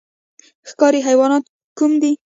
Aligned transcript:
ښکاري 0.69 0.99
حیوانات 1.07 1.43
کوم 1.77 1.91
دي؟ 2.01 2.11